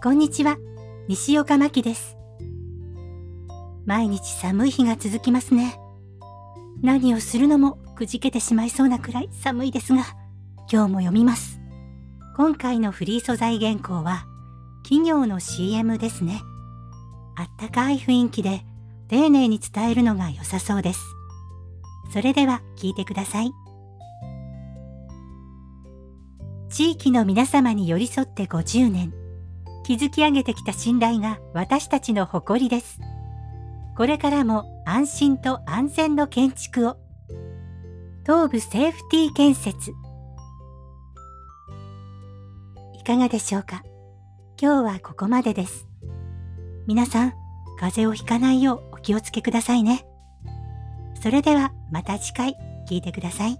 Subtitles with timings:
[0.00, 0.58] こんにちは、
[1.08, 2.16] 西岡真希です。
[3.84, 5.76] 毎日寒い日が続きますね。
[6.82, 10.04] 何をするのもくじけてしまいそうなくらい寒いですが、
[10.70, 11.60] 今日も読みます。
[12.36, 14.24] 今回のフリー素材原稿は、
[14.84, 16.42] 企業の CM ですね。
[17.36, 18.64] あったかい雰囲気で
[19.08, 21.00] 丁寧に伝えるのが良さそうです。
[22.12, 23.50] それでは聞いてください。
[26.70, 29.17] 地域の皆様に寄り添って50年。
[29.88, 33.00] 築き上げてきた信頼が私たちの誇りです。
[33.96, 36.98] これからも安心と安全の建築を。
[38.26, 39.92] 東部セーフティー建設。
[43.00, 43.82] いかがでしょうか？
[44.60, 45.86] 今日はここまでです。
[46.86, 47.32] 皆さん、
[47.80, 50.06] 風邪をひかないようお気をつけくださいね。
[51.22, 53.58] それではまた次回聞いてください。